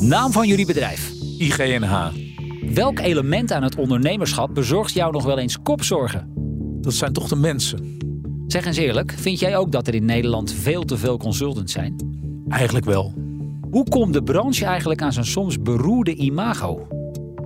[0.00, 1.12] Naam van jullie bedrijf?
[1.38, 2.06] IGNH.
[2.74, 6.32] Welk element aan het ondernemerschap bezorgt jou nog wel eens kopzorgen?
[6.80, 7.98] Dat zijn toch de mensen?
[8.46, 11.96] Zeg eens eerlijk, vind jij ook dat er in Nederland veel te veel consultants zijn?
[12.48, 13.14] Eigenlijk wel.
[13.70, 16.86] Hoe komt de branche eigenlijk aan zijn soms beroerde imago?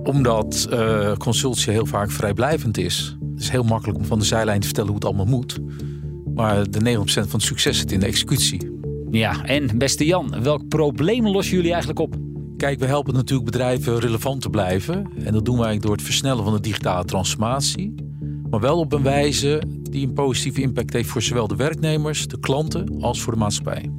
[0.03, 3.17] Omdat uh, consultie heel vaak vrijblijvend is.
[3.33, 5.57] Het is heel makkelijk om van de zijlijn te vertellen hoe het allemaal moet.
[6.35, 8.71] Maar de 90% van het succes zit in de executie.
[9.11, 12.15] Ja, en beste Jan, welk probleem lossen jullie eigenlijk op?
[12.57, 15.11] Kijk, we helpen natuurlijk bedrijven relevant te blijven.
[15.23, 17.95] En dat doen wij door het versnellen van de digitale transformatie.
[18.49, 22.39] Maar wel op een wijze die een positieve impact heeft voor zowel de werknemers, de
[22.39, 23.89] klanten als voor de maatschappij.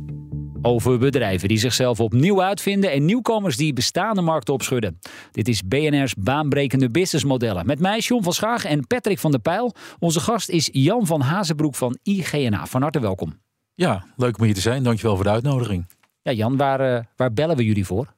[0.63, 4.99] Over bedrijven die zichzelf opnieuw uitvinden en nieuwkomers die bestaande markten opschudden.
[5.31, 7.67] Dit is BNR's baanbrekende businessmodellen.
[7.67, 9.75] Met mij John van Schaag en Patrick van der Pijl.
[9.99, 12.67] Onze gast is Jan van Hazenbroek van IGNA.
[12.67, 13.39] Van harte welkom.
[13.75, 14.83] Ja, leuk om hier te zijn.
[14.83, 15.87] Dankjewel voor de uitnodiging.
[16.23, 18.15] Ja, Jan, waar, uh, waar bellen we jullie voor?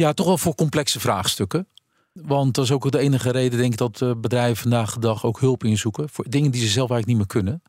[0.00, 1.66] Ja, toch wel voor complexe vraagstukken.
[2.12, 5.24] Want dat is ook de enige reden, denk ik, dat eh, bedrijven vandaag de dag
[5.24, 6.08] ook hulp inzoeken.
[6.08, 7.62] Voor dingen die ze zelf eigenlijk niet meer kunnen.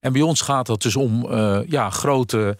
[0.00, 2.58] En bij ons gaat het dus om uh, ja, grote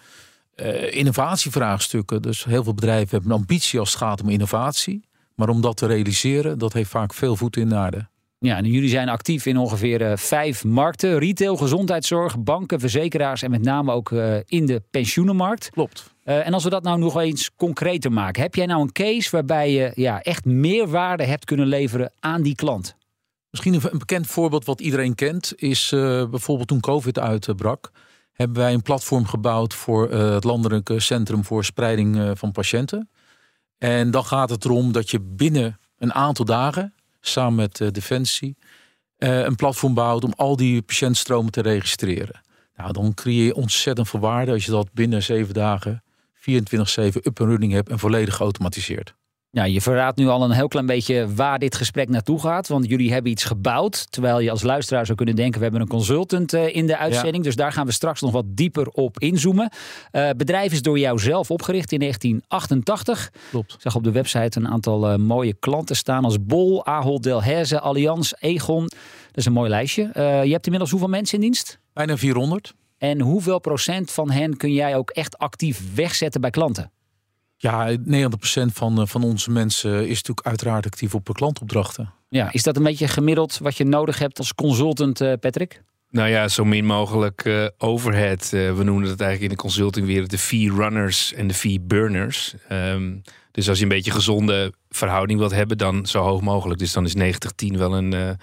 [0.57, 2.23] uh, innovatievraagstukken.
[2.23, 5.05] Dus heel veel bedrijven hebben een ambitie als het gaat om innovatie.
[5.34, 8.09] Maar om dat te realiseren, dat heeft vaak veel voet in de aarde.
[8.39, 13.51] Ja, en jullie zijn actief in ongeveer uh, vijf markten: retail, gezondheidszorg, banken, verzekeraars en
[13.51, 14.11] met name ook
[14.47, 15.71] in de pensioenenmarkt.
[15.71, 16.15] Klopt.
[16.31, 19.31] Uh, en als we dat nou nog eens concreter maken, heb jij nou een case
[19.31, 22.97] waarbij je ja, echt meerwaarde hebt kunnen leveren aan die klant?
[23.50, 25.88] Misschien een, bekend voorbeeld wat iedereen kent, is
[26.31, 27.91] bijvoorbeeld toen COVID uitbrak
[28.32, 33.10] hebben wij een platform gebouwd voor uh, het Landelijke Centrum voor Spreiding van Patiënten.
[33.78, 38.56] En dan gaat het erom dat je binnen een aantal dagen, samen met Defensie,
[39.19, 42.41] een platform bouwt om al die patiëntstromen te registreren.
[42.76, 46.03] Nou, dan creëer je ontzettend veel waarde als je dat binnen zeven dagen
[46.41, 46.43] 24-7
[47.23, 49.15] up en running hebt en volledig geautomatiseerd.
[49.53, 52.69] Ja, je verraadt nu al een heel klein beetje waar dit gesprek naartoe gaat.
[52.69, 54.12] Want jullie hebben iets gebouwd.
[54.12, 57.37] Terwijl je als luisteraar zou kunnen denken: we hebben een consultant uh, in de uitzending.
[57.37, 57.43] Ja.
[57.43, 59.71] Dus daar gaan we straks nog wat dieper op inzoomen.
[60.12, 63.31] Uh, het bedrijf is door jou zelf opgericht in 1988.
[63.50, 63.73] Klopt.
[63.73, 67.81] Ik zag op de website een aantal uh, mooie klanten staan als Bol, Ahold Delhaize,
[67.81, 68.83] Allianz, Egon.
[68.83, 70.11] Dat is een mooi lijstje.
[70.15, 71.79] je hebt inmiddels hoeveel mensen in dienst?
[71.93, 72.75] Bijna 400.
[73.00, 76.91] En hoeveel procent van hen kun jij ook echt actief wegzetten bij klanten?
[77.56, 78.00] Ja, 90%
[78.72, 82.12] van, van onze mensen is natuurlijk uiteraard actief op klantopdrachten.
[82.28, 85.83] Ja, is dat een beetje gemiddeld wat je nodig hebt als consultant, uh, Patrick?
[86.11, 88.50] Nou ja, zo min mogelijk uh, overhead.
[88.55, 92.55] Uh, we noemen het eigenlijk in de consultingwereld de fee runners en de fee burners.
[92.72, 96.78] Um, dus als je een beetje gezonde verhouding wilt hebben, dan zo hoog mogelijk.
[96.78, 97.15] Dus dan is
[97.75, 98.38] 90-10 wel een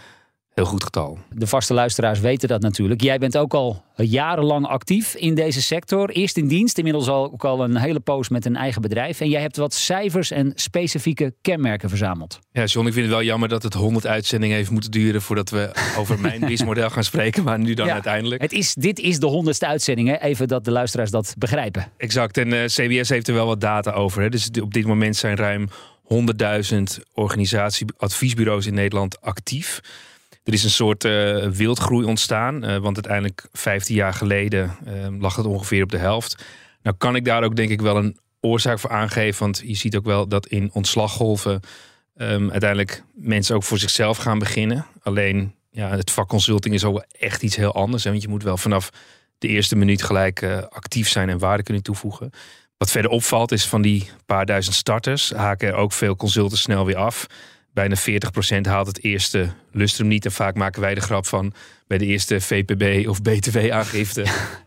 [0.57, 1.19] heel goed getal.
[1.33, 3.01] De vaste luisteraars weten dat natuurlijk.
[3.01, 6.09] Jij bent ook al jarenlang actief in deze sector.
[6.09, 9.19] Eerst in dienst, inmiddels al, ook al een hele poos met een eigen bedrijf.
[9.19, 12.39] En jij hebt wat cijfers en specifieke kenmerken verzameld.
[12.51, 15.49] Ja, John, ik vind het wel jammer dat het 100 uitzendingen heeft moeten duren voordat
[15.49, 17.43] we over mijn businessmodel gaan spreken.
[17.43, 18.41] Maar nu dan ja, uiteindelijk.
[18.41, 20.15] Het is, dit is de honderdste uitzending, hè?
[20.15, 21.91] even dat de luisteraars dat begrijpen.
[21.97, 24.21] Exact, en uh, CBS heeft er wel wat data over.
[24.21, 24.29] Hè?
[24.29, 25.69] Dus op dit moment zijn ruim
[26.13, 26.77] 100.000
[27.13, 29.81] organisatie-adviesbureaus in Nederland actief.
[30.47, 32.63] Er is een soort uh, wildgroei ontstaan.
[32.63, 36.45] Uh, want uiteindelijk 15 jaar geleden uh, lag het ongeveer op de helft.
[36.81, 39.39] Nou kan ik daar ook denk ik wel een oorzaak voor aangeven.
[39.39, 41.61] Want je ziet ook wel dat in ontslaggolven
[42.15, 44.85] um, uiteindelijk mensen ook voor zichzelf gaan beginnen.
[45.01, 48.03] Alleen ja, het vak consulting is ook echt iets heel anders.
[48.03, 48.89] Want je moet wel vanaf
[49.37, 52.29] de eerste minuut gelijk actief zijn en waarde kunnen toevoegen.
[52.77, 56.85] Wat verder opvalt is van die paar duizend starters haken er ook veel consultants snel
[56.85, 57.27] weer af
[57.77, 57.95] bijna
[58.57, 60.25] 40% haalt het eerste lustrum niet.
[60.25, 61.53] En vaak maken wij de grap van
[61.87, 64.25] bij de eerste VPB of BTW-aangifte.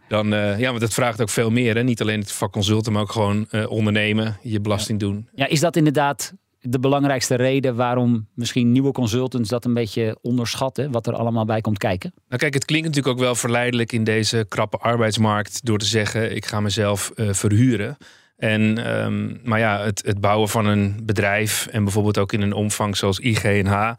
[0.09, 1.75] dan, uh, ja, want dat vraagt ook veel meer.
[1.75, 1.83] Hè?
[1.83, 5.07] Niet alleen het vak consulten, maar ook gewoon uh, ondernemen, je belasting ja.
[5.07, 5.29] doen.
[5.35, 10.91] Ja, is dat inderdaad de belangrijkste reden waarom misschien nieuwe consultants dat een beetje onderschatten,
[10.91, 12.13] wat er allemaal bij komt kijken?
[12.29, 16.37] Nou kijk, het klinkt natuurlijk ook wel verleidelijk in deze krappe arbeidsmarkt door te zeggen
[16.37, 17.97] ik ga mezelf uh, verhuren.
[18.41, 22.53] En, um, maar ja, het, het, bouwen van een bedrijf en bijvoorbeeld ook in een
[22.53, 23.93] omvang zoals IGNH.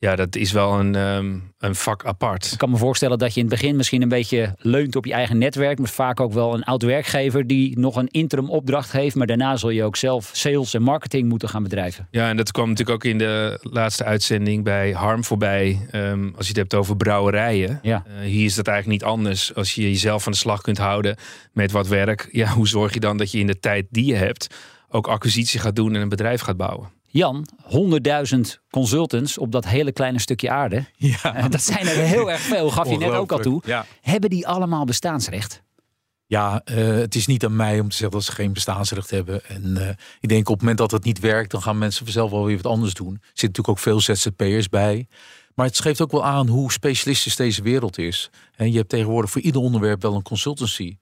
[0.00, 2.52] Ja, dat is wel een, ehm, een vak apart.
[2.52, 5.12] Ik kan me voorstellen dat je in het begin misschien een beetje leunt op je
[5.12, 5.78] eigen netwerk.
[5.78, 9.14] Maar vaak ook wel een oud werkgever die nog een interim opdracht heeft.
[9.14, 12.08] Maar daarna zul je ook zelf sales en marketing moeten gaan bedrijven.
[12.10, 15.86] Ja, en dat kwam natuurlijk ook in de laatste uitzending bij Harm voorbij.
[15.90, 17.78] Ehm, als je het hebt over brouwerijen.
[17.82, 18.04] Ja.
[18.06, 19.54] Uh, hier is dat eigenlijk niet anders.
[19.54, 21.16] Als je jezelf aan de slag kunt houden
[21.52, 22.28] met wat werk.
[22.32, 24.54] Ja, hoe zorg je dan dat je in de tijd die je hebt
[24.88, 26.98] ook acquisitie gaat doen en een bedrijf gaat bouwen?
[27.12, 27.46] Jan,
[28.34, 28.40] 100.000
[28.70, 30.84] consultants op dat hele kleine stukje aarde.
[30.96, 31.48] Ja.
[31.48, 33.62] Dat zijn er heel erg veel, gaf je net ook al toe.
[33.66, 35.62] Ja, Hebben die allemaal bestaansrecht?
[36.26, 39.44] ja eh, het is niet aan mij om te zeggen dat ze geen bestaansrecht hebben.
[39.44, 39.88] En eh,
[40.20, 42.56] ik denk op het moment dat het niet werkt, dan gaan mensen vanzelf wel weer
[42.56, 43.14] wat anders doen.
[43.14, 45.06] Er zitten natuurlijk ook veel ZZP'ers bij.
[45.54, 48.30] Maar het geeft ook wel aan hoe specialistisch deze wereld is.
[48.56, 50.96] En je hebt tegenwoordig voor ieder onderwerp wel een consultancy.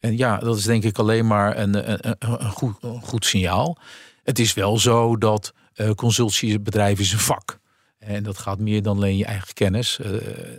[0.00, 1.74] En ja, dat is denk ik alleen maar een,
[2.18, 3.78] een goed, een goed signaal.
[4.24, 7.58] Het is wel zo dat uh, consultiebedrijf is een vak.
[7.98, 9.98] En dat gaat meer dan alleen je eigen kennis.
[10.00, 10.06] Uh,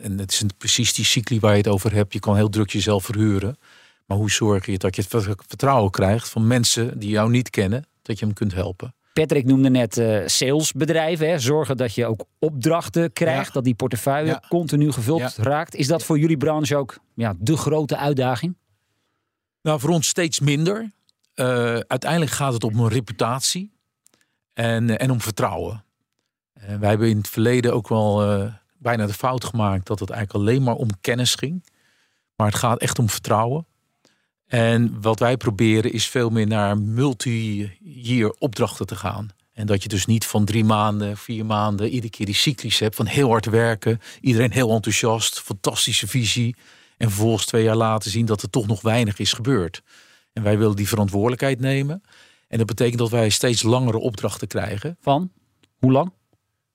[0.06, 2.14] en het is precies die cycli waar je het over hebt.
[2.14, 3.58] Je kan heel druk jezelf verhuren.
[4.06, 7.86] Maar hoe zorg je dat je het vertrouwen krijgt van mensen die jou niet kennen,
[8.02, 8.94] dat je hem kunt helpen?
[9.14, 11.30] Patrick noemde net uh, salesbedrijven.
[11.30, 11.40] Hè?
[11.40, 13.54] Zorgen dat je ook opdrachten krijgt, ja.
[13.54, 14.44] dat die portefeuille ja.
[14.50, 15.32] continu gevuld ja.
[15.36, 15.76] raakt.
[15.76, 18.56] Is dat voor jullie branche ook ja, de grote uitdaging?
[19.62, 20.92] Nou, voor ons steeds minder.
[21.36, 21.46] Uh,
[21.88, 23.72] uiteindelijk gaat het om een reputatie
[24.54, 25.84] en, en om vertrouwen.
[26.54, 30.10] En wij hebben in het verleden ook wel uh, bijna de fout gemaakt dat het
[30.10, 31.66] eigenlijk alleen maar om kennis ging.
[32.36, 33.66] Maar het gaat echt om vertrouwen.
[34.48, 39.30] En wat wij proberen is veel meer naar multi-year opdrachten te gaan.
[39.54, 42.96] En dat je dus niet van drie maanden, vier maanden, iedere keer die cyclies hebt
[42.96, 44.02] van heel hard werken.
[44.22, 46.56] Iedereen heel enthousiast, fantastische visie.
[46.98, 49.82] En vervolgens twee jaar later zien dat er toch nog weinig is gebeurd.
[50.36, 52.04] En wij willen die verantwoordelijkheid nemen.
[52.48, 54.98] En dat betekent dat wij steeds langere opdrachten krijgen.
[55.02, 55.32] Van?
[55.80, 56.12] Hoe lang?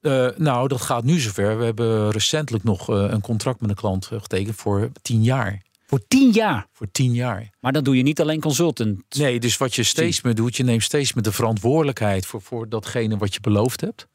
[0.01, 1.59] Uh, nou, dat gaat nu zover.
[1.59, 5.63] We hebben recentelijk nog uh, een contract met een klant getekend voor tien jaar.
[5.87, 6.67] Voor tien jaar?
[6.73, 7.51] Voor tien jaar.
[7.61, 9.17] Maar dan doe je niet alleen consultant.
[9.17, 12.69] Nee, dus wat je steeds meer doet, je neemt steeds meer de verantwoordelijkheid voor, voor
[12.69, 14.07] datgene wat je beloofd hebt.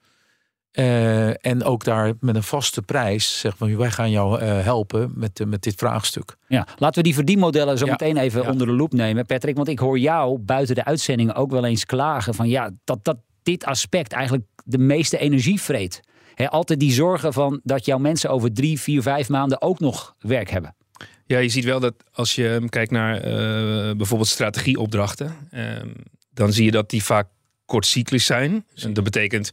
[0.75, 5.11] Uh, en ook daar met een vaste prijs zeg van wij gaan jou uh, helpen
[5.15, 6.37] met, uh, met dit vraagstuk.
[6.47, 7.91] Ja, laten we die verdienmodellen zo ja.
[7.91, 8.49] meteen even ja.
[8.49, 9.55] onder de loep nemen, Patrick.
[9.55, 13.17] Want ik hoor jou buiten de uitzending ook wel eens klagen van ja, dat, dat
[13.43, 15.99] dit aspect eigenlijk de meeste energie vreet.
[16.33, 20.15] He, altijd die zorgen van dat jouw mensen over drie, vier, vijf maanden ook nog
[20.19, 20.75] werk hebben.
[21.25, 23.21] Ja, je ziet wel dat als je kijkt naar
[23.97, 25.35] bijvoorbeeld strategieopdrachten,
[26.33, 27.27] dan zie je dat die vaak
[27.65, 28.65] kortcyclisch zijn.
[28.75, 29.51] En dat betekent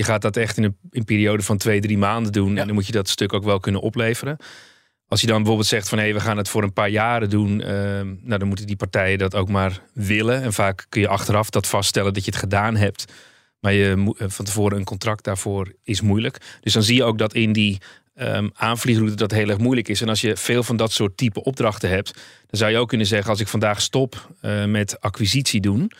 [0.00, 2.54] je gaat dat echt in een, in een periode van twee, drie maanden doen.
[2.54, 2.60] Ja.
[2.60, 4.36] En dan moet je dat stuk ook wel kunnen opleveren.
[5.08, 7.30] Als je dan bijvoorbeeld zegt van hé, hey, we gaan het voor een paar jaren
[7.30, 7.60] doen.
[7.60, 10.42] Uh, nou, dan moeten die partijen dat ook maar willen.
[10.42, 13.12] En vaak kun je achteraf dat vaststellen dat je het gedaan hebt.
[13.58, 16.38] Maar je van tevoren een contract daarvoor is moeilijk.
[16.60, 17.78] Dus dan zie je ook dat in die
[18.14, 20.00] um, aanvliegroute dat heel erg moeilijk is.
[20.00, 22.12] En als je veel van dat soort type opdrachten hebt,
[22.46, 25.92] dan zou je ook kunnen zeggen: als ik vandaag stop uh, met acquisitie doen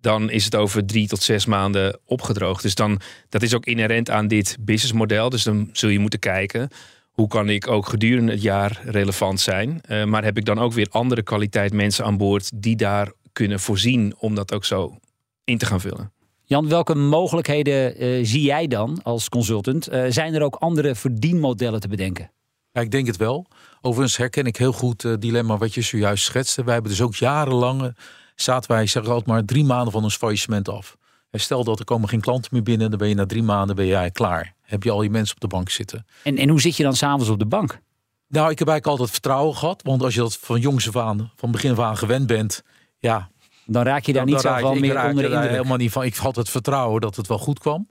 [0.00, 2.62] dan is het over drie tot zes maanden opgedroogd.
[2.62, 5.28] Dus dan, dat is ook inherent aan dit businessmodel.
[5.30, 6.68] Dus dan zul je moeten kijken,
[7.10, 9.80] hoe kan ik ook gedurende het jaar relevant zijn?
[9.88, 13.60] Uh, maar heb ik dan ook weer andere kwaliteit mensen aan boord die daar kunnen
[13.60, 14.96] voorzien om dat ook zo
[15.44, 16.12] in te gaan vullen?
[16.44, 19.92] Jan, welke mogelijkheden uh, zie jij dan als consultant?
[19.92, 22.30] Uh, zijn er ook andere verdienmodellen te bedenken?
[22.72, 23.46] Ja, ik denk het wel.
[23.80, 26.64] Overigens herken ik heel goed het dilemma wat je zojuist schetste.
[26.64, 27.94] Wij hebben dus ook jarenlange
[28.42, 30.96] zaten wij, zeg altijd maar, drie maanden van ons faillissement af.
[31.30, 33.76] En stel dat er komen geen klanten meer binnen, dan ben je na drie maanden
[33.76, 34.54] ben jij klaar.
[34.62, 36.06] Heb je al je mensen op de bank zitten.
[36.22, 37.80] En, en hoe zit je dan s'avonds op de bank?
[38.28, 39.82] Nou, ik heb eigenlijk altijd vertrouwen gehad.
[39.82, 42.62] Want als je dat van jongs af aan, van begin af aan gewend bent,
[42.98, 43.30] ja.
[43.66, 45.50] Dan raak je daar niet zo van meer onder de indruk.
[45.50, 46.04] helemaal niet van.
[46.04, 47.88] Ik had het vertrouwen dat het wel goed kwam.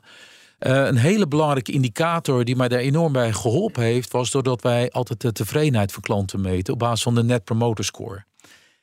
[0.60, 4.92] Uh, een hele belangrijke indicator die mij daar enorm bij geholpen heeft, was doordat wij
[4.92, 8.26] altijd de tevredenheid van klanten meten op basis van de Net Promoter Score.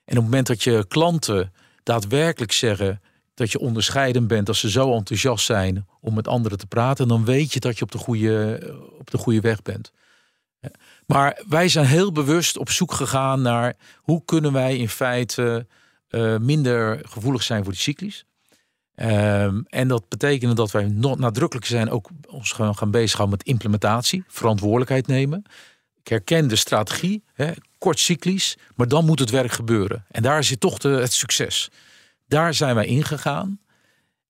[0.07, 3.01] En op het moment dat je klanten daadwerkelijk zeggen
[3.35, 7.25] dat je onderscheidend bent, als ze zo enthousiast zijn om met anderen te praten, dan
[7.25, 8.61] weet je dat je op de goede,
[8.99, 9.93] op de goede weg bent.
[11.07, 15.67] Maar wij zijn heel bewust op zoek gegaan naar hoe kunnen wij in feite
[16.11, 18.25] uh, minder gevoelig zijn voor die cyclies.
[18.95, 23.47] Um, en dat betekent dat wij nog nadrukkelijk zijn ook ons gaan, gaan bezighouden met
[23.47, 25.43] implementatie, verantwoordelijkheid nemen.
[26.07, 30.05] Ik herken de strategie, hè, kort cyclisch, maar dan moet het werk gebeuren.
[30.11, 31.71] En daar zit toch de, het succes.
[32.27, 33.61] Daar zijn wij ingegaan.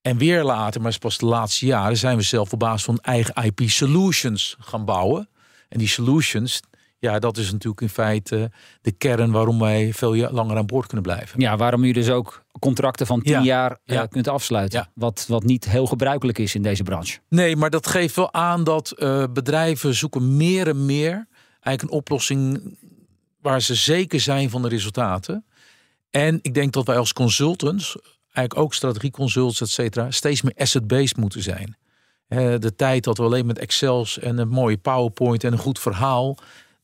[0.01, 3.45] En weer later, maar pas de laatste jaren, zijn we zelf op basis van eigen
[3.45, 5.29] IP solutions gaan bouwen.
[5.69, 6.61] En die solutions,
[6.99, 11.05] Ja, dat is natuurlijk in feite de kern waarom wij veel langer aan boord kunnen
[11.05, 11.41] blijven.
[11.41, 14.91] Ja, waarom u dus ook contracten van tien jaar uh, kunt afsluiten.
[14.95, 17.19] Wat, wat niet heel gebruikelijk is in deze branche.
[17.29, 21.27] Nee, maar dat geeft wel aan dat uh, bedrijven zoeken meer en meer
[21.67, 22.61] eigenlijk een oplossing
[23.41, 25.45] waar ze zeker zijn van de resultaten.
[26.11, 27.97] En ik denk dat wij als consultants,
[28.33, 31.77] eigenlijk ook strategieconsults, et cetera, steeds meer asset-based moeten zijn.
[32.61, 36.39] De tijd dat we alleen met Excels en een mooie PowerPoint en een goed verhaal,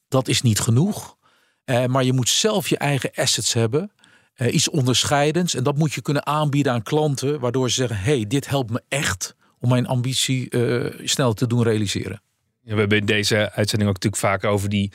[0.08, 1.16] dat is niet genoeg.
[1.64, 3.92] Eh, maar je moet zelf je eigen assets hebben.
[4.34, 5.54] Eh, iets onderscheidends.
[5.54, 7.40] En dat moet je kunnen aanbieden aan klanten.
[7.40, 11.62] Waardoor ze zeggen, hey, dit helpt me echt om mijn ambitie uh, snel te doen
[11.62, 12.22] realiseren.
[12.62, 14.92] We hebben in deze uitzending ook natuurlijk vaak over die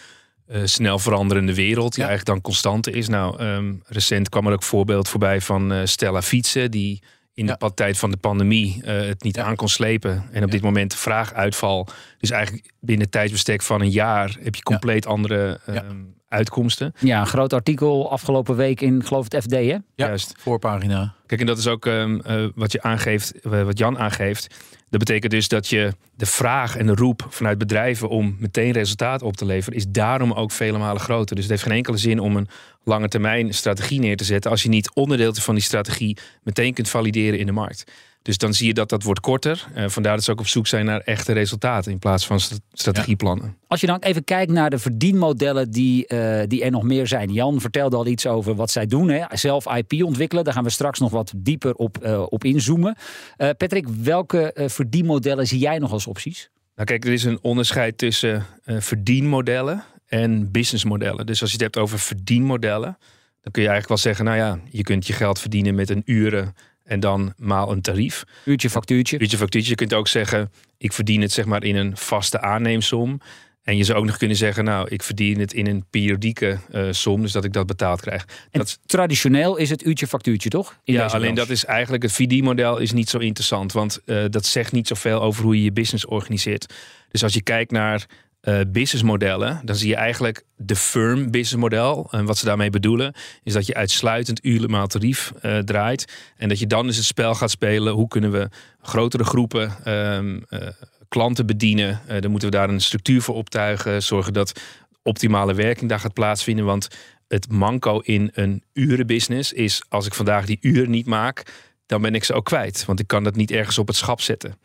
[0.51, 1.93] uh, snel veranderende wereld.
[1.93, 3.07] Die eigenlijk dan constante is.
[3.07, 6.71] Nou, um, recent kwam er ook voorbeeld voorbij van Stella Fietsen.
[6.71, 7.01] Die
[7.37, 10.23] in de tijd van de pandemie uh, het niet aan kon slepen.
[10.31, 11.87] En op dit moment vraaguitval.
[12.19, 15.79] Dus eigenlijk binnen tijdsbestek van een jaar heb je compleet andere uh,
[16.27, 16.93] uitkomsten.
[16.99, 19.77] Ja, een groot artikel afgelopen week in, geloof het FD, hè?
[19.95, 21.13] Juist, voorpagina.
[21.25, 24.55] Kijk, en dat is ook um, uh, wat je aangeeft, wat Jan aangeeft.
[24.89, 29.21] Dat betekent dus dat je de vraag en de roep vanuit bedrijven om meteen resultaat
[29.21, 31.35] op te leveren, is daarom ook vele malen groter.
[31.35, 32.47] Dus het heeft geen enkele zin om een
[32.83, 36.89] lange termijn strategie neer te zetten als je niet onderdeel van die strategie meteen kunt
[36.89, 37.91] valideren in de markt.
[38.27, 39.67] Dus dan zie je dat dat wordt korter.
[39.75, 42.39] Uh, vandaar dat ze ook op zoek zijn naar echte resultaten in plaats van
[42.73, 43.57] strategieplannen.
[43.67, 47.33] Als je dan even kijkt naar de verdienmodellen die, uh, die er nog meer zijn.
[47.33, 49.09] Jan vertelde al iets over wat zij doen.
[49.09, 49.23] Hè?
[49.29, 50.43] Zelf IP ontwikkelen.
[50.43, 52.95] Daar gaan we straks nog wat dieper op, uh, op inzoomen.
[53.37, 56.49] Patrick, welke verdienmodellen zie jij nog als opties?
[56.75, 61.25] Nou kijk, er is een onderscheid tussen verdienmodellen en businessmodellen.
[61.25, 62.97] Dus als je het hebt over verdienmodellen,
[63.41, 66.01] dan kun je eigenlijk wel zeggen, nou ja, je kunt je geld verdienen met een
[66.05, 66.55] uren
[66.87, 68.23] en dan maal een tarief.
[68.45, 69.19] Uurtje factuurtje.
[69.19, 69.69] Uurtje factuurtje.
[69.69, 73.21] Je kunt ook zeggen, ik verdien het zeg maar in een vaste aanneemsom.
[73.63, 76.87] En je zou ook nog kunnen zeggen, nou, ik verdien het in een periodieke uh,
[76.91, 78.25] som, dus dat ik dat betaald krijg.
[78.51, 80.79] En dat, traditioneel is het uurtje factuurtje, toch?
[80.83, 84.45] In ja, alleen dat is eigenlijk het VD-model is niet zo interessant, want uh, dat
[84.45, 86.73] zegt niet zoveel over hoe je je business organiseert.
[87.11, 88.05] Dus als je kijkt naar
[88.47, 92.07] uh, businessmodellen, dan zie je eigenlijk de firm businessmodel.
[92.11, 93.13] En wat ze daarmee bedoelen,
[93.43, 96.13] is dat je uitsluitend uurmaal tarief uh, draait.
[96.37, 97.93] En dat je dan dus het spel gaat spelen.
[97.93, 98.49] Hoe kunnen we
[98.81, 100.59] grotere groepen um, uh,
[101.07, 102.01] klanten bedienen?
[102.19, 104.03] dan moeten we daar een structuur voor optuigen.
[104.03, 104.59] Zorgen dat
[105.03, 106.65] optimale werking daar gaat plaatsvinden.
[106.65, 106.87] Want
[107.27, 111.43] het manco in een urenbusiness is als ik vandaag die uren niet maak,
[111.85, 112.85] dan ben ik ze ook kwijt.
[112.85, 114.55] Want ik kan dat niet ergens op het schap zetten.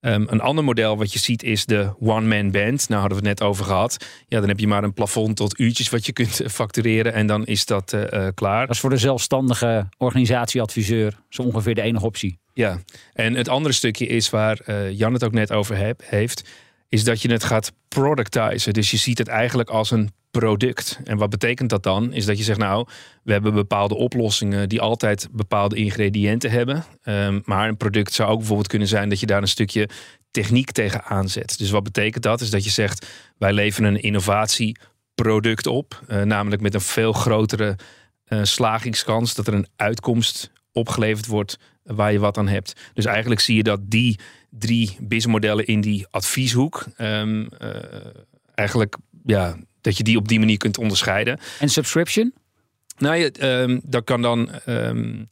[0.00, 2.88] Um, een ander model wat je ziet is de one-man band.
[2.88, 4.06] Nou hadden we het net over gehad.
[4.28, 7.46] Ja, dan heb je maar een plafond tot uurtjes wat je kunt factureren en dan
[7.46, 8.66] is dat uh, uh, klaar.
[8.66, 12.38] Dat is voor de zelfstandige organisatieadviseur zo ongeveer de enige optie.
[12.54, 12.78] Ja,
[13.12, 16.48] en het andere stukje is waar uh, Jan het ook net over heb, heeft,
[16.88, 18.72] is dat je het gaat productizen.
[18.72, 21.00] Dus je ziet het eigenlijk als een product.
[21.04, 22.12] En wat betekent dat dan?
[22.12, 22.86] Is dat je zegt, nou,
[23.22, 26.84] we hebben bepaalde oplossingen die altijd bepaalde ingrediënten hebben.
[27.04, 29.88] Um, maar een product zou ook bijvoorbeeld kunnen zijn dat je daar een stukje
[30.30, 31.58] techniek tegen aanzet.
[31.58, 32.40] Dus wat betekent dat?
[32.40, 33.06] Is dat je zegt,
[33.38, 36.02] wij leveren een innovatieproduct op.
[36.08, 37.76] Uh, namelijk met een veel grotere
[38.28, 41.58] uh, slagingskans dat er een uitkomst opgeleverd wordt
[41.94, 42.72] waar je wat aan hebt.
[42.94, 44.18] Dus eigenlijk zie je dat die
[44.50, 47.68] drie businessmodellen in die advieshoek um, uh,
[48.54, 51.38] eigenlijk ja, dat je die op die manier kunt onderscheiden.
[51.58, 52.32] En subscription?
[52.98, 55.28] Nou, je, um, dat kan dan um,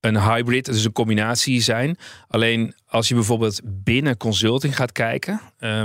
[0.00, 1.96] een hybrid, dus een combinatie zijn.
[2.28, 5.40] Alleen als je bijvoorbeeld binnen consulting gaat kijken,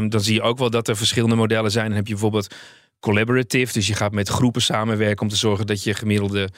[0.10, 1.86] dan zie je ook wel dat er verschillende modellen zijn.
[1.86, 2.56] Dan heb je bijvoorbeeld
[3.00, 6.50] collaborative, dus je gaat met groepen samenwerken om te zorgen dat je gemiddelde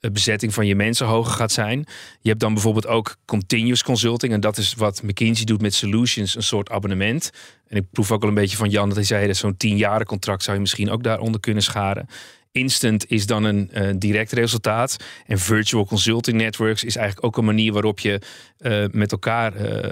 [0.00, 1.86] bezetting van je mensen hoger gaat zijn.
[2.20, 4.32] Je hebt dan bijvoorbeeld ook continuous consulting.
[4.32, 7.30] En dat is wat McKinsey doet met solutions, een soort abonnement.
[7.68, 9.34] En ik proef ook al een beetje van Jan dat hij zei...
[9.34, 12.06] zo'n tien contract zou je misschien ook daaronder kunnen scharen.
[12.52, 14.96] Instant is dan een uh, direct resultaat.
[15.26, 18.20] En virtual consulting networks is eigenlijk ook een manier waarop je
[18.58, 19.90] uh, met elkaar uh,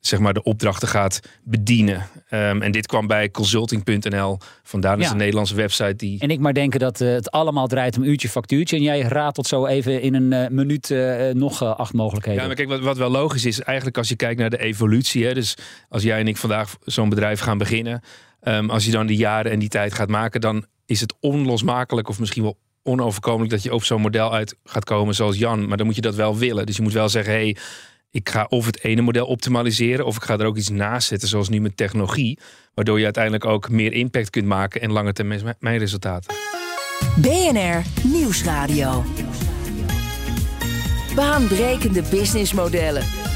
[0.00, 2.06] zeg maar de opdrachten gaat bedienen.
[2.30, 4.38] Um, en dit kwam bij consulting.nl.
[4.62, 5.10] Vandaar dus ja.
[5.10, 6.20] een Nederlandse website die.
[6.20, 8.76] En ik maar denken dat het allemaal draait om uurtje factuurtje.
[8.76, 10.94] En jij ratelt zo even in een minuut
[11.32, 12.40] nog acht mogelijkheden.
[12.40, 15.26] Ja, maar kijk, wat, wat wel logisch is, eigenlijk als je kijkt naar de evolutie.
[15.26, 15.54] Hè, dus
[15.88, 18.02] als jij en ik vandaag zo'n bedrijf gaan beginnen.
[18.42, 22.08] Um, als je dan die jaren en die tijd gaat maken, dan is het onlosmakelijk
[22.08, 25.68] of misschien wel onoverkomelijk dat je op zo'n model uit gaat komen zoals Jan.
[25.68, 26.66] Maar dan moet je dat wel willen.
[26.66, 27.56] Dus je moet wel zeggen, hey,
[28.10, 31.28] ik ga of het ene model optimaliseren of ik ga er ook iets naast zetten,
[31.28, 32.38] zoals nu met technologie.
[32.74, 36.34] Waardoor je uiteindelijk ook meer impact kunt maken en langer termijn mijn resultaten.
[37.16, 39.04] BNR Nieuwsradio.
[41.14, 43.27] Baanbrekende businessmodellen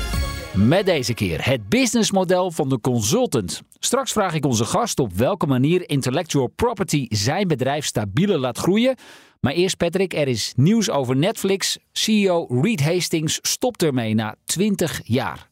[0.54, 3.62] Met deze keer het businessmodel van de consultant.
[3.78, 8.96] Straks vraag ik onze gast op welke manier intellectual property zijn bedrijf stabieler laat groeien.
[9.40, 11.78] Maar eerst Patrick, er is nieuws over Netflix.
[11.92, 15.50] CEO Reed Hastings stopt ermee na 20 jaar.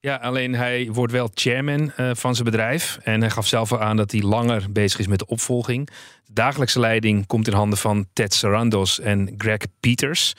[0.00, 2.98] Ja, alleen hij wordt wel chairman uh, van zijn bedrijf.
[3.02, 5.86] En hij gaf zelf aan dat hij langer bezig is met de opvolging.
[6.24, 10.34] De dagelijkse leiding komt in handen van Ted Sarandos en Greg Peters.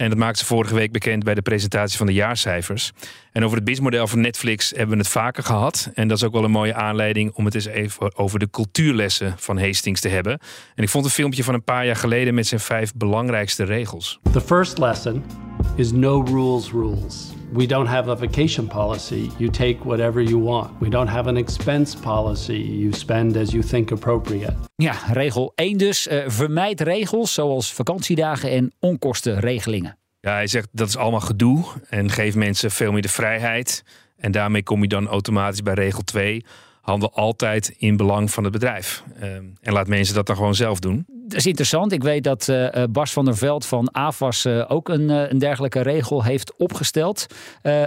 [0.00, 2.92] En dat maakte ze vorige week bekend bij de presentatie van de jaarcijfers.
[3.32, 5.90] En over het businessmodel van Netflix hebben we het vaker gehad.
[5.94, 9.34] En dat is ook wel een mooie aanleiding om het eens even over de cultuurlessen
[9.38, 10.38] van Hastings te hebben.
[10.74, 14.20] En ik vond een filmpje van een paar jaar geleden met zijn vijf belangrijkste regels.
[14.32, 15.24] The first lesson
[15.76, 17.39] is no rules rules.
[17.52, 19.30] We don't have a vacation policy.
[19.36, 20.70] You take whatever you want.
[20.78, 22.52] We don't have an expense policy.
[22.52, 24.54] You spend as you think appropriate.
[24.76, 26.06] Ja, regel 1 dus.
[26.06, 29.98] Uh, vermijd regels zoals vakantiedagen en onkostenregelingen.
[30.20, 33.84] Ja, hij zegt dat is allemaal gedoe en geef mensen veel meer de vrijheid.
[34.16, 36.44] En daarmee kom je dan automatisch bij regel 2.
[36.80, 39.04] Handel altijd in belang van het bedrijf.
[39.22, 41.92] Uh, en laat mensen dat dan gewoon zelf doen dat is interessant.
[41.92, 45.38] Ik weet dat uh, Bas van der Veld van AFAS uh, ook een, uh, een,
[45.38, 47.26] dergelijke regel heeft opgesteld.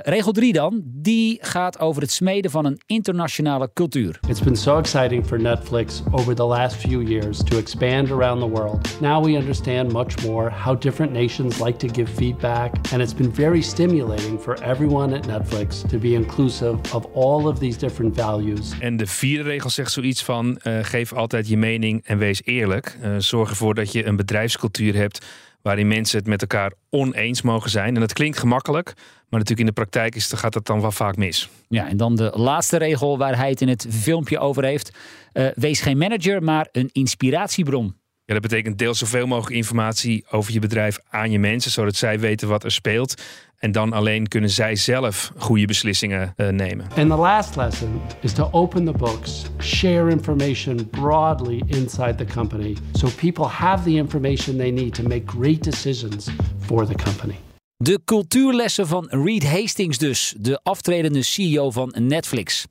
[0.04, 4.20] regel 3 dan, die gaat over het smeden van een internationale cultuur.
[4.28, 8.50] It's been so exciting for Netflix over the last few years to expand around the
[8.50, 9.00] world.
[9.02, 13.34] Now we understand much more how different nations like to give feedback and it's been
[13.34, 18.72] very stimulating for everyone at Netflix to be inclusive of all of these different values.
[18.80, 22.98] En de vierde regel zegt zoiets van geef altijd je mening en wees eerlijk
[23.34, 25.26] zorg ervoor dat je een bedrijfscultuur hebt
[25.62, 27.94] waarin mensen het met elkaar oneens mogen zijn.
[27.94, 31.16] En dat klinkt gemakkelijk, maar natuurlijk in de praktijk is, gaat dat dan wel vaak
[31.16, 31.50] mis.
[31.68, 34.98] Ja, en dan de laatste regel waar hij het in het filmpje over heeft.
[35.34, 37.96] Uh, wees geen manager, maar een inspiratiebron.
[38.26, 42.20] Ja, dat betekent deel zoveel mogelijk informatie over je bedrijf aan je mensen, zodat zij
[42.20, 43.22] weten wat er speelt.
[43.64, 46.86] En dan alleen kunnen zij zelf goede beslissingen uh, nemen.
[46.96, 52.76] And the last lesson is to open the books, share information broadly inside the company,
[52.94, 56.28] so people have the information they need to make great decisions
[56.60, 57.36] for the company.
[57.78, 62.66] De cultuurlessen van Reed Hastings dus, de aftredende CEO van Netflix.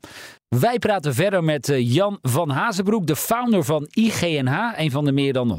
[0.60, 5.12] Wij praten verder met eh, Jan van Hazenbroek, de founder van IGNH, een van de
[5.12, 5.58] meer dan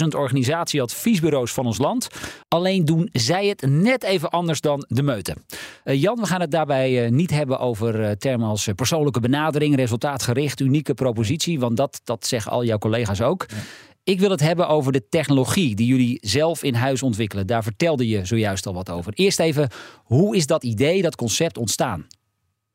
[0.00, 2.08] 100.000 organisatieadviesbureaus van ons land.
[2.48, 5.36] Alleen doen zij het net even anders dan de meute.
[5.84, 10.60] Uh, Jan, we gaan het daarbij uh, niet hebben over termen als persoonlijke benadering, resultaatgericht,
[10.60, 13.46] unieke propositie, want dat, dat zeggen al jouw collega's ook.
[14.04, 17.46] Ik wil het hebben over de technologie die jullie zelf in huis ontwikkelen.
[17.46, 19.12] Daar vertelde je zojuist al wat over.
[19.14, 19.70] Eerst even,
[20.04, 22.06] hoe is dat idee, dat concept ontstaan?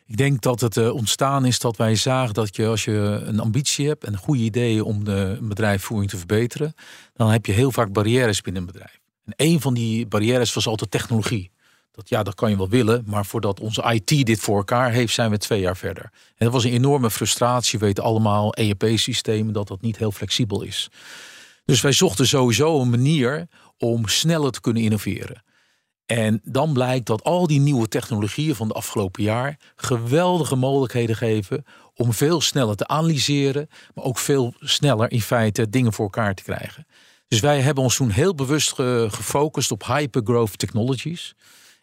[0.09, 3.39] Ik denk dat het uh, ontstaan is dat wij zagen dat je als je een
[3.39, 6.73] ambitie hebt en goede ideeën om de bedrijfsvoering te verbeteren,
[7.13, 8.99] dan heb je heel vaak barrières binnen een bedrijf.
[9.25, 11.51] En een van die barrières was altijd technologie.
[11.91, 15.13] Dat, ja, dat kan je wel willen, maar voordat onze IT dit voor elkaar heeft,
[15.13, 16.03] zijn we twee jaar verder.
[16.11, 17.79] En dat was een enorme frustratie.
[17.79, 20.89] We weten allemaal, ERP-systemen, dat dat niet heel flexibel is.
[21.65, 25.43] Dus wij zochten sowieso een manier om sneller te kunnen innoveren.
[26.11, 31.65] En dan blijkt dat al die nieuwe technologieën van de afgelopen jaar geweldige mogelijkheden geven
[31.95, 36.43] om veel sneller te analyseren, maar ook veel sneller in feite dingen voor elkaar te
[36.43, 36.87] krijgen.
[37.27, 38.73] Dus wij hebben ons toen heel bewust
[39.07, 41.35] gefocust op hypergrowth technologies.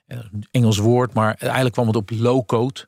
[0.07, 2.87] Een Engels woord, maar eigenlijk kwam het op low code.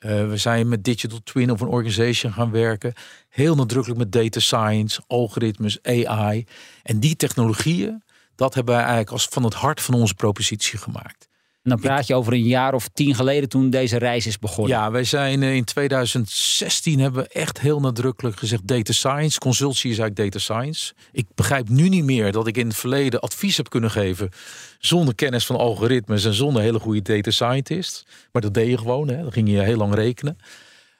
[0.00, 2.92] Uh, we zijn met Digital Twin of een organization gaan werken.
[3.28, 6.46] Heel nadrukkelijk met data science, algoritmes, AI.
[6.82, 8.02] En die technologieën,
[8.38, 11.28] dat hebben wij eigenlijk als van het hart van onze propositie gemaakt.
[11.62, 14.76] En dan praat je over een jaar of tien geleden toen deze reis is begonnen.
[14.76, 19.38] Ja, wij zijn eh, in 2016 hebben we echt heel nadrukkelijk gezegd data science.
[19.38, 20.94] Consultie is eigenlijk data science.
[21.12, 24.30] Ik begrijp nu niet meer dat ik in het verleden advies heb kunnen geven
[24.78, 28.06] zonder kennis van algoritmes en zonder hele goede data scientists.
[28.32, 29.22] Maar dat deed je gewoon, hè?
[29.22, 30.38] dan ging je heel lang rekenen.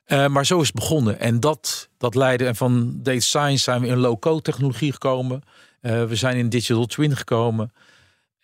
[0.07, 1.21] Uh, maar zo is het begonnen.
[1.21, 2.47] En dat, dat leidde.
[2.47, 5.43] En van data science zijn we in low-code technologie gekomen.
[5.83, 7.73] Uh, we zijn in digital twin gekomen.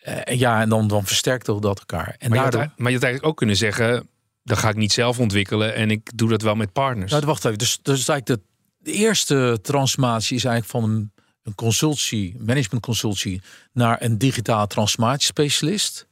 [0.07, 2.15] Uh, ja, en dan, dan versterkte dat elkaar.
[2.19, 2.61] En maar, daardoor...
[2.61, 4.09] je had, maar je had eigenlijk ook kunnen zeggen...
[4.43, 7.11] dat ga ik niet zelf ontwikkelen en ik doe dat wel met partners.
[7.11, 7.57] Nou, wacht even.
[7.57, 11.11] Dus, dus eigenlijk de, de eerste transformatie is eigenlijk van een,
[11.43, 13.41] een consultie, management consultie...
[13.73, 16.07] naar een digitaal transformatiespecialist.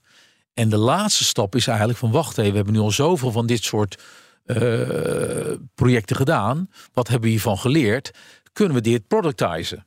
[0.54, 2.12] En de laatste stap is eigenlijk van...
[2.12, 4.02] wacht even, we hebben nu al zoveel van dit soort
[4.46, 6.70] uh, projecten gedaan.
[6.94, 8.12] Wat hebben we hiervan geleerd?
[8.54, 9.86] Kunnen we dit productizen?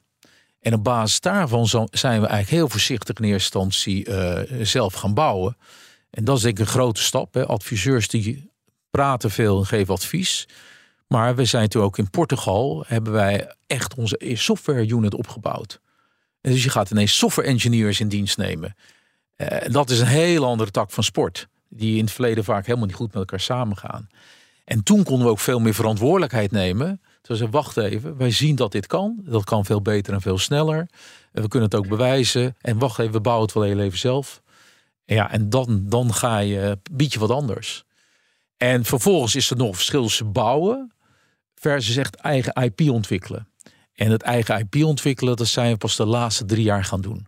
[0.66, 5.14] En op basis daarvan zijn we eigenlijk heel voorzichtig in eerste instantie uh, zelf gaan
[5.14, 5.57] bouwen.
[6.11, 7.35] En dat is denk ik een grote stap.
[7.35, 7.46] Hè.
[7.46, 8.50] Adviseurs die
[8.90, 10.48] praten veel en geven advies.
[11.09, 15.81] Maar we zijn toen ook in Portugal, hebben wij echt onze software unit opgebouwd.
[16.40, 18.76] En dus je gaat ineens software engineers in dienst nemen.
[19.37, 21.48] Uh, dat is een heel andere tak van sport.
[21.68, 24.09] die in het verleden vaak helemaal niet goed met elkaar samengaan.
[24.64, 27.00] En toen konden we ook veel meer verantwoordelijkheid nemen.
[27.35, 29.21] Ze wacht even, wij zien dat dit kan.
[29.25, 30.89] Dat kan veel beter en veel sneller.
[31.33, 32.57] En we kunnen het ook bewijzen.
[32.61, 34.43] En wacht even, we bouwen het wel heel even zelf.
[35.05, 37.85] Ja, en dan, dan ga je, bied je wat anders.
[38.57, 40.93] En vervolgens is er nog verschil tussen bouwen
[41.55, 43.49] versus echt eigen IP ontwikkelen.
[43.95, 47.27] En het eigen IP ontwikkelen, dat zijn we pas de laatste drie jaar gaan doen.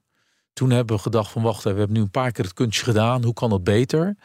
[0.53, 3.25] Toen hebben we gedacht van wacht, we hebben nu een paar keer het kunstje gedaan.
[3.25, 4.17] Hoe kan dat beter?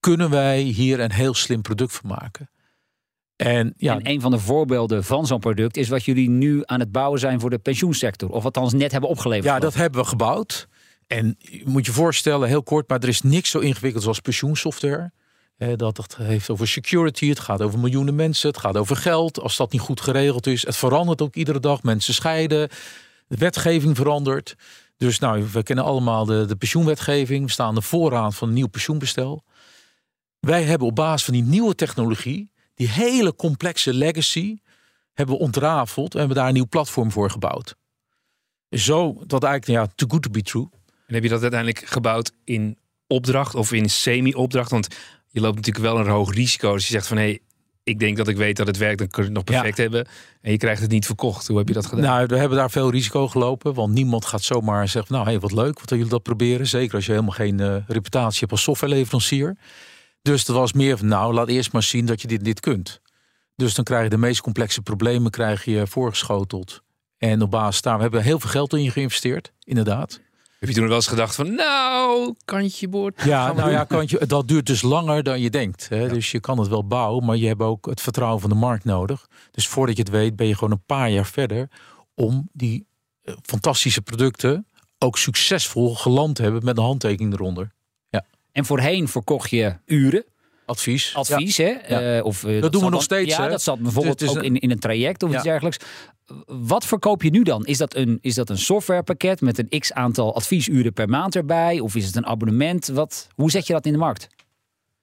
[0.00, 2.48] Kunnen wij hier een heel slim product van maken?
[3.36, 6.80] En, ja, en een van de voorbeelden van zo'n product is wat jullie nu aan
[6.80, 8.30] het bouwen zijn voor de pensioensector.
[8.30, 9.44] Of althans net hebben opgeleverd.
[9.44, 10.68] Ja, dat hebben we gebouwd.
[11.06, 15.12] En je moet je voorstellen, heel kort, maar er is niks zo ingewikkeld als pensioensoftware.
[15.76, 19.40] dat het heeft over security, het gaat over miljoenen mensen, het gaat over geld.
[19.40, 21.82] Als dat niet goed geregeld is, het verandert ook iedere dag.
[21.82, 22.68] Mensen scheiden,
[23.26, 24.54] de wetgeving verandert.
[24.96, 27.44] Dus nou, we kennen allemaal de, de pensioenwetgeving.
[27.44, 29.44] We staan de vooraan van een nieuw pensioenbestel.
[30.40, 34.58] Wij hebben op basis van die nieuwe technologie, die hele complexe legacy,
[35.12, 37.74] hebben we ontrafeld en hebben daar een nieuw platform voor gebouwd.
[38.70, 40.68] Zo dat eigenlijk, ja, too good to be true.
[41.06, 44.70] En heb je dat uiteindelijk gebouwd in opdracht of in semi-opdracht?
[44.70, 44.88] Want
[45.28, 47.40] je loopt natuurlijk wel een hoog risico als je zegt van hé, hey,
[47.84, 50.06] ik denk dat ik weet dat het werkt, dan kun je het nog perfect hebben.
[50.40, 51.46] En je krijgt het niet verkocht.
[51.46, 52.04] Hoe heb je dat gedaan?
[52.04, 53.74] Nou, we hebben daar veel risico gelopen.
[53.74, 56.66] Want niemand gaat zomaar zeggen, nou, hey, wat leuk wat jullie dat proberen.
[56.66, 59.56] Zeker als je helemaal geen uh, reputatie hebt als softwareleverancier.
[60.24, 63.00] Dus dat was meer van, nou, laat eerst maar zien dat je dit, dit kunt.
[63.56, 66.82] Dus dan krijg je de meest complexe problemen krijg je voorgeschoteld.
[67.18, 70.20] En op basis daar, we hebben heel veel geld in je geïnvesteerd, inderdaad.
[70.58, 73.22] Heb je toen wel eens gedacht van, nou, kantje boord?
[73.24, 75.88] Ja, nou ja, kantje, dat duurt dus langer dan je denkt.
[75.88, 76.08] Hè?
[76.08, 78.84] Dus je kan het wel bouwen, maar je hebt ook het vertrouwen van de markt
[78.84, 79.26] nodig.
[79.50, 81.68] Dus voordat je het weet, ben je gewoon een paar jaar verder
[82.14, 82.86] om die
[83.22, 84.66] eh, fantastische producten
[84.98, 87.72] ook succesvol geland te hebben met een handtekening eronder.
[88.54, 90.24] En voorheen verkocht je uren.
[90.66, 91.14] Advies.
[91.14, 92.16] Advies, hè?
[92.18, 93.36] Uh, of, uh, dat, doen we nog steeds.
[93.36, 95.78] Ja, dat zat bijvoorbeeld ook in, in een traject of iets dergelijks.
[96.46, 97.66] Wat verkoop je nu dan?
[97.66, 101.80] Is dat, een, is dat een softwarepakket met een x aantal adviesuren per maand erbij?
[101.80, 102.86] Of is het een abonnement?
[102.86, 104.26] Wat, hoe zet je dat in de markt?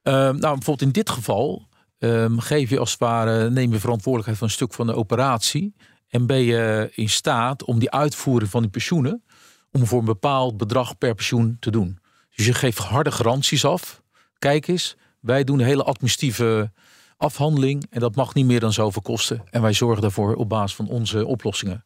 [0.03, 1.67] Uh, nou, bijvoorbeeld in dit geval
[1.99, 5.75] um, geef je als het ware, neem je verantwoordelijkheid van een stuk van de operatie.
[6.07, 9.23] En ben je in staat om die uitvoering van die pensioenen,
[9.71, 11.99] om voor een bepaald bedrag per pensioen te doen.
[12.41, 14.01] Dus je geeft harde garanties af.
[14.39, 16.71] Kijk eens, wij doen de hele administratieve
[17.17, 19.43] afhandeling en dat mag niet meer dan zoveel kosten.
[19.49, 21.85] En wij zorgen daarvoor op basis van onze oplossingen.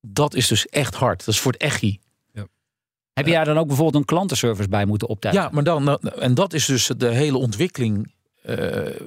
[0.00, 1.18] Dat is dus echt hard.
[1.18, 2.00] Dat is voor het echi.
[2.32, 2.46] Ja.
[3.12, 5.42] Heb je daar dan ook bijvoorbeeld een klantenservice bij moeten optuigen?
[5.42, 8.12] Ja, maar dan, en dat is dus de hele ontwikkeling
[8.46, 8.56] uh,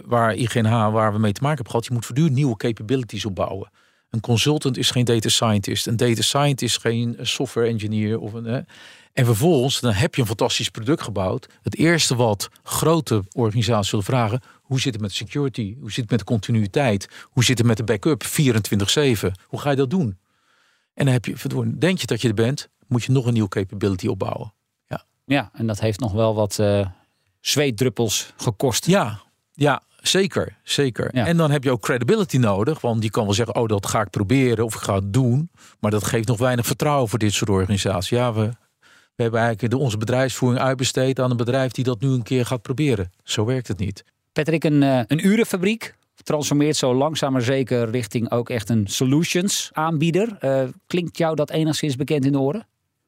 [0.05, 1.85] waar IGNH, waar we mee te maken hebben gehad.
[1.85, 3.71] Je moet voortdurend nieuwe capabilities opbouwen.
[4.09, 5.87] Een consultant is geen data scientist.
[5.87, 8.19] Een data scientist is geen software engineer.
[8.19, 8.65] Of een,
[9.13, 11.47] en vervolgens, dan heb je een fantastisch product gebouwd.
[11.61, 15.75] Het eerste wat grote organisaties zullen vragen: hoe zit het met security?
[15.79, 17.09] Hoe zit het met de continuïteit?
[17.23, 18.27] Hoe zit het met de backup 24-7?
[19.47, 20.17] Hoe ga je dat doen?
[20.93, 23.49] En dan heb je, denk je dat je er bent, moet je nog een nieuwe
[23.49, 24.53] capability opbouwen.
[24.87, 26.87] Ja, ja en dat heeft nog wel wat uh,
[27.39, 28.85] zweetdruppels gekost.
[28.85, 29.21] Ja,
[29.53, 31.09] ja, Zeker, zeker.
[31.13, 34.01] En dan heb je ook credibility nodig, want die kan wel zeggen: Oh, dat ga
[34.01, 35.51] ik proberen of ik ga het doen.
[35.79, 38.09] Maar dat geeft nog weinig vertrouwen voor dit soort organisaties.
[38.09, 38.49] Ja, we,
[39.15, 42.45] we hebben eigenlijk de, onze bedrijfsvoering uitbesteed aan een bedrijf die dat nu een keer
[42.45, 43.11] gaat proberen.
[43.23, 44.03] Zo werkt het niet.
[44.31, 49.69] Patrick, een, eh, een urenfabriek transformeert zo langzaam maar zeker richting ook echt een solutions
[49.73, 50.37] aanbieder.
[50.41, 52.67] Uh, klinkt jou dat enigszins bekend in de oren?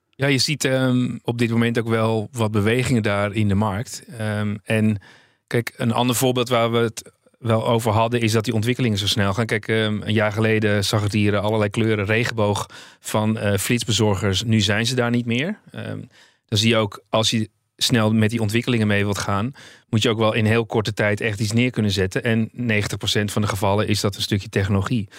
[0.10, 4.04] Ja, je ziet um, op dit moment ook wel wat bewegingen daar in de markt.
[4.22, 5.02] Um, en
[5.48, 7.12] kijk, een ander voorbeeld waar we het
[7.46, 9.46] wel over hadden, is dat die ontwikkelingen zo snel gaan.
[9.46, 14.44] Kijk, um, een jaar geleden zag het hier allerlei kleuren regenboog van uh, flitsbezorgers.
[14.44, 15.60] Nu zijn ze daar niet meer.
[16.46, 19.52] dan zie je ook, als je snel met die ontwikkelingen mee wilt gaan,
[19.90, 22.24] moet je ook wel in heel korte tijd echt iets neer kunnen zetten.
[22.24, 22.54] En 90%
[23.26, 25.10] van de gevallen is dat een stukje technologie.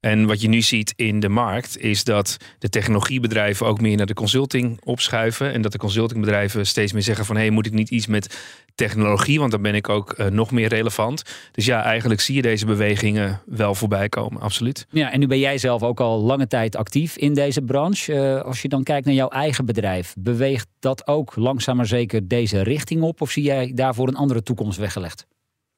[0.00, 4.06] En wat je nu ziet in de markt is dat de technologiebedrijven ook meer naar
[4.06, 5.52] de consulting opschuiven.
[5.52, 8.38] En dat de consultingbedrijven steeds meer zeggen van hé, hey, moet ik niet iets met
[8.74, 11.22] technologie, want dan ben ik ook uh, nog meer relevant.
[11.52, 14.86] Dus ja, eigenlijk zie je deze bewegingen wel voorbij komen, absoluut.
[14.90, 18.12] Ja, en nu ben jij zelf ook al lange tijd actief in deze branche.
[18.12, 22.28] Uh, als je dan kijkt naar jouw eigen bedrijf, beweegt dat ook langzaam maar zeker
[22.28, 23.20] deze richting op?
[23.20, 25.26] Of zie jij daarvoor een andere toekomst weggelegd?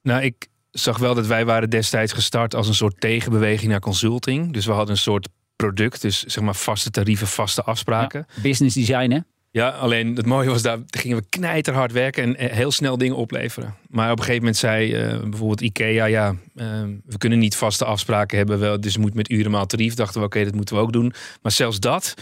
[0.03, 4.53] Nou, ik, zag wel dat wij waren destijds gestart als een soort tegenbeweging naar consulting.
[4.53, 8.27] Dus we hadden een soort product, dus zeg maar vaste tarieven, vaste afspraken.
[8.43, 9.19] business design, hè?
[9.51, 13.17] Ja, alleen het mooie was, daar gingen we knijterhard werken en eh, heel snel dingen
[13.17, 13.75] opleveren.
[13.89, 16.67] Maar op een gegeven moment zei uh, bijvoorbeeld IKEA, ja, uh,
[17.07, 19.95] we kunnen niet vaste afspraken hebben, wel, dus moet met uren maal tarief.
[19.95, 21.13] Dachten we, oké, dat moeten we ook doen.
[21.43, 22.15] Maar zelfs dat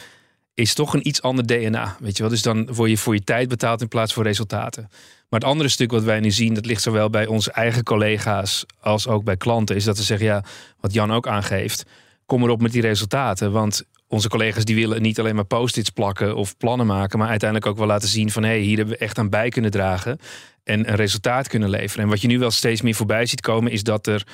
[0.54, 1.96] is toch een iets ander DNA.
[2.00, 2.32] Weet je wel?
[2.32, 4.88] Dus dan word je voor je tijd betaald in plaats van resultaten.
[5.28, 8.64] Maar het andere stuk wat wij nu zien, dat ligt zowel bij onze eigen collega's
[8.80, 10.44] als ook bij klanten, is dat ze zeggen, ja,
[10.80, 11.84] wat Jan ook aangeeft,
[12.26, 13.52] kom erop met die resultaten.
[13.52, 17.70] Want onze collega's die willen niet alleen maar post-its plakken of plannen maken, maar uiteindelijk
[17.70, 20.18] ook wel laten zien van hé, hey, hier hebben we echt aan bij kunnen dragen
[20.64, 22.04] en een resultaat kunnen leveren.
[22.04, 24.26] En wat je nu wel steeds meer voorbij ziet komen, is dat er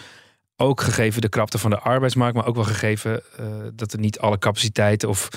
[0.56, 4.18] ook gegeven de krapte van de arbeidsmarkt, maar ook wel gegeven uh, dat er niet
[4.18, 5.28] alle capaciteiten of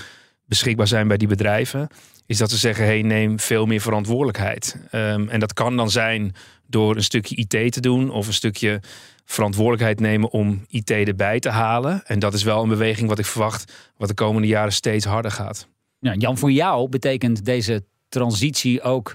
[0.50, 1.88] beschikbaar zijn bij die bedrijven,
[2.26, 4.78] is dat ze zeggen: hey, neem veel meer verantwoordelijkheid.
[4.92, 6.36] Um, en dat kan dan zijn
[6.68, 8.82] door een stukje IT te doen of een stukje
[9.26, 12.02] verantwoordelijkheid nemen om IT erbij te halen.
[12.06, 15.32] En dat is wel een beweging wat ik verwacht, wat de komende jaren steeds harder
[15.32, 15.68] gaat.
[16.00, 19.14] Ja, Jan, voor jou betekent deze transitie ook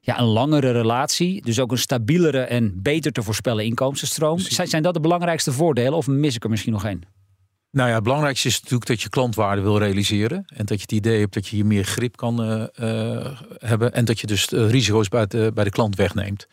[0.00, 1.42] ja, een langere relatie.
[1.42, 4.38] Dus ook een stabielere en beter te voorspellen inkomstenstroom.
[4.38, 7.02] Zijn, zijn dat de belangrijkste voordelen of mis ik er misschien nog één?
[7.74, 10.44] Nou ja, het belangrijkste is natuurlijk dat je klantwaarde wil realiseren.
[10.46, 13.92] En dat je het idee hebt dat je hier meer grip kan uh, uh, hebben.
[13.92, 16.46] En dat je dus risico's bij de, bij de klant wegneemt.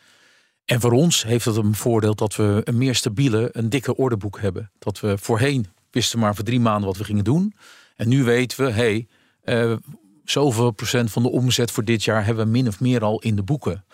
[0.64, 4.40] En voor ons heeft het een voordeel dat we een meer stabiele, een dikke orderboek
[4.40, 4.70] hebben.
[4.78, 7.54] Dat we voorheen wisten maar voor drie maanden wat we gingen doen.
[7.96, 9.06] En nu weten we, hé,
[9.42, 9.78] hey,
[10.24, 13.36] zoveel procent van de omzet voor dit jaar hebben we min of meer al in
[13.36, 13.84] de boeken.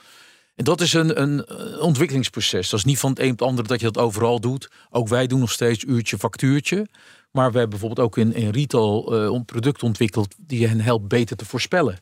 [0.59, 2.71] En dat is een, een ontwikkelingsproces.
[2.71, 4.71] Dat is niet van het een op het andere dat je dat overal doet.
[4.91, 6.87] Ook wij doen nog steeds uurtje factuurtje.
[7.31, 11.37] Maar we hebben bijvoorbeeld ook in, in retail uh, product ontwikkeld die hen helpt beter
[11.37, 11.99] te voorspellen.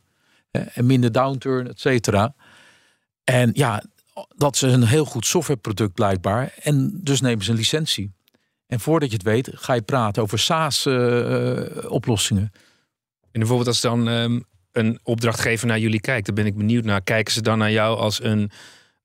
[0.50, 2.34] En minder downturn, et cetera.
[3.24, 3.82] En ja,
[4.36, 6.54] dat is een heel goed softwareproduct blijkbaar.
[6.62, 8.14] En dus nemen ze een licentie.
[8.66, 12.50] En voordat je het weet, ga je praten over SaaS-oplossingen.
[12.54, 12.60] Uh,
[13.30, 17.02] en bijvoorbeeld als dan um, een opdrachtgever naar jullie kijkt, dan ben ik benieuwd naar.
[17.02, 18.50] Kijken ze dan naar jou als een,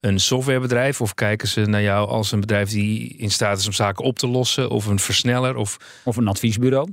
[0.02, 1.02] een softwarebedrijf?
[1.02, 4.18] Of kijken ze naar jou als een bedrijf die in staat is om zaken op
[4.18, 4.70] te lossen?
[4.70, 5.56] Of een versneller?
[5.56, 6.92] Of, of een adviesbureau?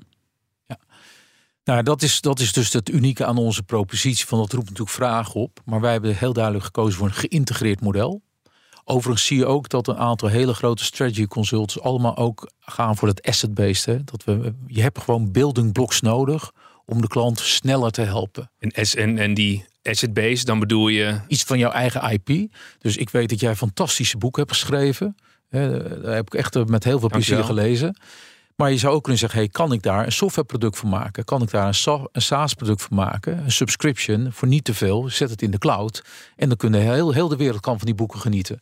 [0.66, 0.79] Ja.
[1.64, 4.27] Nou, dat is, dat is dus het unieke aan onze propositie.
[4.27, 5.61] Van dat roept natuurlijk vragen op.
[5.64, 8.23] Maar wij hebben heel duidelijk gekozen voor een geïntegreerd model.
[8.85, 13.09] Overigens zie je ook dat een aantal hele grote strategy consultants allemaal ook gaan voor
[13.09, 14.07] het asset-based.
[14.07, 16.53] Dat we, je hebt gewoon building blocks nodig
[16.85, 18.51] om de klant sneller te helpen.
[18.59, 21.20] En, en, en die asset base, dan bedoel je?
[21.29, 22.53] Iets van jouw eigen IP.
[22.79, 25.16] Dus ik weet dat jij fantastische boeken hebt geschreven.
[25.51, 27.96] Daar heb ik echt met heel veel plezier gelezen.
[28.59, 31.24] Maar je zou ook kunnen zeggen, hey, kan ik daar een softwareproduct van maken?
[31.24, 33.38] Kan ik daar een, een SaaS-product van maken?
[33.38, 35.09] Een subscription voor niet te veel.
[35.09, 36.05] Zet het in de cloud.
[36.37, 38.61] En dan kunnen heel, heel de wereld kan van die boeken genieten.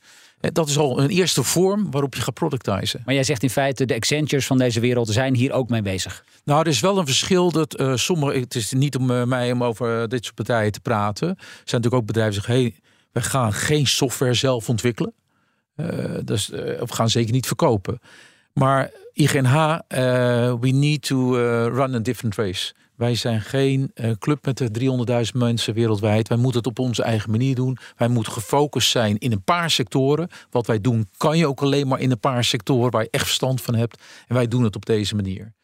[0.53, 3.03] Dat is al een eerste vorm waarop je gaat productizen.
[3.05, 6.25] Maar jij zegt in feite, de Accentures van deze wereld zijn hier ook mee bezig.
[6.45, 8.39] Nou, er is wel een verschil dat uh, sommige.
[8.39, 11.29] Het is niet om uh, mij om over dit soort partijen te praten.
[11.29, 12.81] Er zijn natuurlijk ook bedrijven die zeggen: hey,
[13.13, 15.13] we gaan geen software zelf ontwikkelen.
[15.77, 18.01] Uh, dus, of gaan zeker niet verkopen.
[18.53, 19.79] Maar IGNH,
[20.61, 21.35] we need to
[21.69, 22.75] run a different race.
[22.97, 26.29] Wij zijn geen uh, club met de 300.000 mensen wereldwijd.
[26.29, 27.79] Wij moeten het op onze eigen manier doen.
[27.97, 30.29] Wij moeten gefocust zijn in een paar sectoren.
[30.51, 33.25] Wat wij doen kan je ook alleen maar in een paar sectoren waar je echt
[33.25, 34.03] verstand van hebt.
[34.27, 35.55] En wij doen het op deze manier.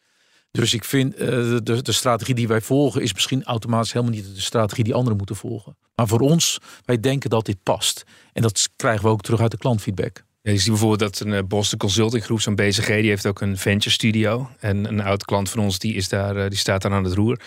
[0.51, 1.27] Dus ik vind uh,
[1.63, 5.17] de, de strategie die wij volgen is misschien automatisch helemaal niet de strategie die anderen
[5.17, 5.77] moeten volgen.
[5.95, 8.03] Maar voor ons, wij denken dat dit past.
[8.33, 10.23] En dat krijgen we ook terug uit de klantfeedback.
[10.51, 13.57] Je ziet bijvoorbeeld dat een uh, Boston Consulting Groep, zo'n BCG, die heeft ook een
[13.57, 14.49] venture studio.
[14.59, 17.13] En een oud klant van ons, die, is daar, uh, die staat daar aan het
[17.13, 17.39] roer.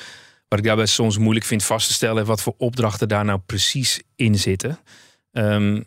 [0.49, 4.03] Wat ik daarbij soms moeilijk vind vast te stellen, wat voor opdrachten daar nou precies
[4.15, 4.79] in zitten.
[5.33, 5.85] Um,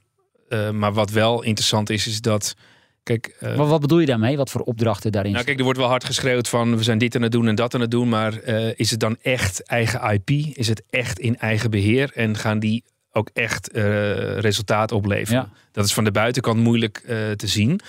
[0.49, 2.55] uh, maar wat wel interessant is, is dat.
[3.03, 4.37] Kijk, maar wat bedoel je daarmee?
[4.37, 5.31] Wat voor opdrachten daarin?
[5.31, 7.55] Nou, kijk, er wordt wel hard geschreeuwd van we zijn dit aan het doen en
[7.55, 8.09] dat aan het doen.
[8.09, 8.43] Maar
[8.75, 10.29] is het dan echt eigen IP?
[10.57, 12.11] Is het echt in eigen beheer?
[12.13, 15.51] En gaan die ook echt uh, resultaat opleveren.
[15.71, 17.79] Dat is van de buitenkant moeilijk uh, te zien.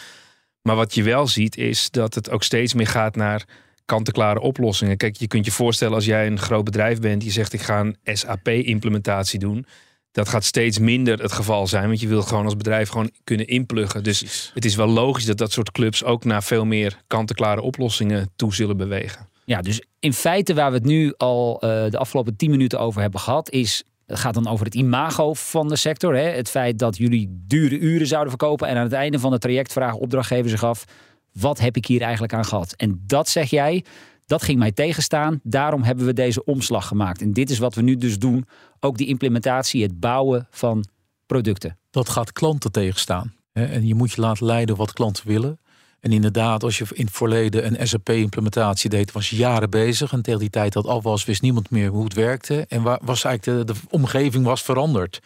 [0.62, 3.44] Maar wat je wel ziet is dat het ook steeds meer gaat naar
[3.84, 4.96] kant-en-klare oplossingen.
[4.96, 7.80] Kijk, je kunt je voorstellen als jij een groot bedrijf bent, die zegt ik ga
[7.80, 9.66] een SAP-implementatie doen.
[10.12, 13.46] Dat gaat steeds minder het geval zijn, want je wil gewoon als bedrijf gewoon kunnen
[13.46, 14.02] inpluggen.
[14.02, 18.30] Dus het is wel logisch dat dat soort clubs ook naar veel meer kant-en-klare oplossingen
[18.36, 19.28] toe zullen bewegen.
[19.44, 23.00] Ja, dus in feite waar we het nu al uh, de afgelopen tien minuten over
[23.00, 26.14] hebben gehad, is het gaat dan over het imago van de sector.
[26.16, 26.22] Hè?
[26.22, 28.68] Het feit dat jullie dure uren zouden verkopen.
[28.68, 30.84] En aan het einde van het traject vragen opdrachtgevers zich af:
[31.32, 32.72] wat heb ik hier eigenlijk aan gehad?
[32.76, 33.84] En dat zeg jij,
[34.26, 35.40] dat ging mij tegenstaan.
[35.42, 37.20] Daarom hebben we deze omslag gemaakt.
[37.20, 38.46] En dit is wat we nu dus doen.
[38.80, 40.84] Ook die implementatie, het bouwen van
[41.26, 41.78] producten.
[41.90, 43.34] Dat gaat klanten tegenstaan.
[43.52, 45.58] En je moet je laten leiden wat klanten willen.
[46.00, 50.12] En inderdaad, als je in het verleden een SAP-implementatie deed, was je jaren bezig.
[50.12, 52.64] En tegen die tijd dat al was, wist niemand meer hoe het werkte.
[52.68, 55.20] En was eigenlijk de, de omgeving was veranderd.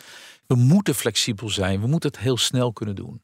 [0.47, 1.81] We moeten flexibel zijn.
[1.81, 3.23] We moeten het heel snel kunnen doen.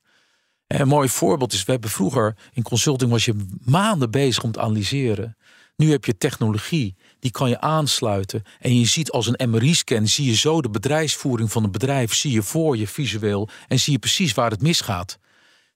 [0.66, 4.52] En een mooi voorbeeld is, we hebben vroeger in consulting was je maanden bezig om
[4.52, 5.36] te analyseren.
[5.76, 8.42] Nu heb je technologie die kan je aansluiten.
[8.58, 12.32] En je ziet als een MRI-scan, zie je zo de bedrijfsvoering van het bedrijf, zie
[12.32, 15.18] je voor je visueel en zie je precies waar het misgaat.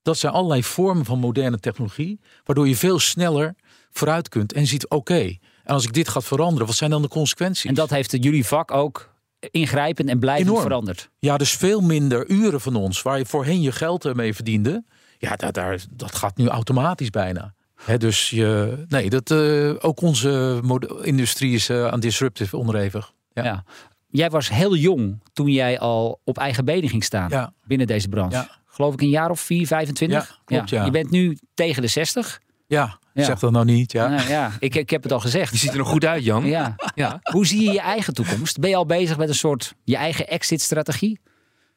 [0.04, 3.54] Dat zijn allerlei vormen van moderne technologie, waardoor je veel sneller
[3.90, 5.20] vooruit kunt en ziet: oké,
[5.64, 7.64] en als ik dit ga veranderen, wat zijn dan de consequenties?
[7.64, 9.12] En dat heeft jullie vak ook
[9.50, 10.62] ingrijpend en blijvend Enorm.
[10.62, 11.10] veranderd.
[11.18, 14.84] Ja, dus veel minder uren van ons, waar je voorheen je geld mee verdiende.
[15.18, 17.54] Ja, daar, daar, dat gaat nu automatisch bijna.
[17.74, 20.60] He, dus je, nee, dat, uh, ook onze
[21.02, 23.12] industrie is uh, aan disruptive onderhevig.
[23.32, 23.44] Ja.
[23.44, 23.64] ja.
[24.08, 27.52] Jij was heel jong toen jij al op eigen benen ging staan ja.
[27.66, 28.36] binnen deze branche.
[28.36, 28.62] Ja.
[28.74, 30.28] Geloof ik een jaar of 4, 25?
[30.28, 30.84] Ja, klopt, ja.
[30.84, 32.40] Je bent nu tegen de 60.
[32.66, 33.92] Ja, zeg dat nou niet.
[33.92, 34.08] Ja.
[34.08, 34.52] Nou, ja.
[34.58, 35.52] Ik, ik heb het al gezegd.
[35.52, 36.46] Je ziet er nog goed uit, Jan.
[36.46, 36.74] Ja.
[36.94, 37.20] ja.
[37.22, 38.58] Hoe zie je je eigen toekomst?
[38.58, 41.20] Ben je al bezig met een soort je eigen exit-strategie?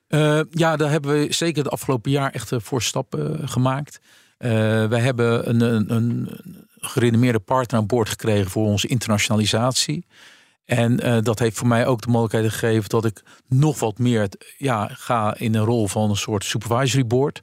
[0.09, 3.99] Uh, ja, daar hebben we zeker het afgelopen jaar echt voor stappen uh, gemaakt.
[4.39, 4.49] Uh,
[4.87, 6.29] wij hebben een, een, een
[6.79, 10.05] gerenommeerde partner aan boord gekregen voor onze internationalisatie.
[10.67, 14.29] En uh, dat heeft voor mij ook de mogelijkheid gegeven dat ik nog wat meer
[14.57, 17.41] ja, ga in een rol van een soort supervisory board.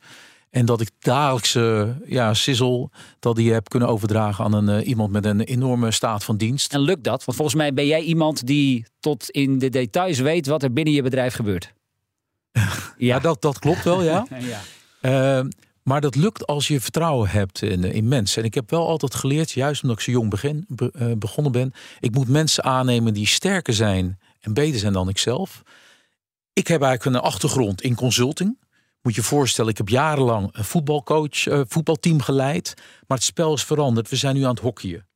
[0.50, 5.12] En dat ik dagelijkse ja, sizzle, dat die heb kunnen overdragen aan een, uh, iemand
[5.12, 6.72] met een enorme staat van dienst.
[6.72, 7.24] En lukt dat?
[7.24, 10.94] Want volgens mij ben jij iemand die tot in de details weet wat er binnen
[10.94, 11.72] je bedrijf gebeurt.
[12.52, 14.26] ja, ja dat, dat klopt wel, ja.
[15.02, 15.40] ja.
[15.40, 15.46] Uh,
[15.84, 18.40] maar dat lukt als je vertrouwen hebt in, in, mensen.
[18.40, 21.52] En ik heb wel altijd geleerd, juist omdat ik zo jong begin, be, uh, begonnen
[21.52, 25.62] ben, ik moet mensen aannemen die sterker zijn en beter zijn dan ikzelf.
[26.52, 28.58] Ik heb eigenlijk een achtergrond in consulting.
[29.02, 32.74] Moet je voorstellen, ik heb jarenlang een voetbalcoach, uh, voetbalteam geleid.
[33.06, 34.08] Maar het spel is veranderd.
[34.08, 35.06] We zijn nu aan het hockeyen.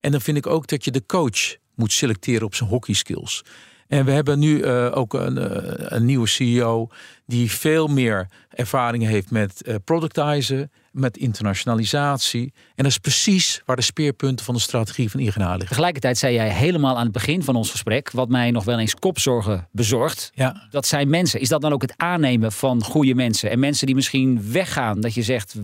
[0.00, 3.42] En dan vind ik ook dat je de coach moet selecteren op zijn hockeyskills.
[3.88, 5.44] En we hebben nu uh, ook een, uh,
[5.76, 6.88] een, nieuwe CEO
[7.26, 12.52] die veel meer ervaring heeft met uh, productizen, met internationalisatie.
[12.54, 15.68] En dat is precies waar de speerpunten van de strategie van IGNA liggen.
[15.68, 18.94] Tegelijkertijd zei jij helemaal aan het begin van ons gesprek, wat mij nog wel eens
[18.94, 20.30] kopzorgen bezorgt.
[20.34, 20.66] Ja.
[20.70, 21.40] Dat zijn mensen.
[21.40, 23.50] Is dat dan ook het aannemen van goede mensen?
[23.50, 25.54] En mensen die misschien weggaan, dat je zegt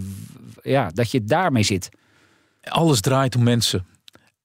[0.62, 1.88] ja, dat je daarmee zit.
[2.62, 3.87] Alles draait om mensen.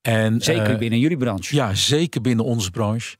[0.02, 1.56] En, zeker binnen jullie branche.
[1.56, 3.16] Ja, zeker binnen onze branche.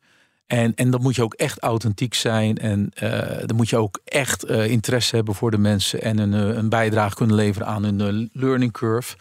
[0.48, 2.58] En, en dan moet je ook echt authentiek zijn.
[2.58, 3.10] En uh,
[3.46, 6.02] dan moet je ook echt uh, interesse hebben voor de mensen.
[6.02, 9.16] En een, uh, een bijdrage kunnen leveren aan hun learning curve.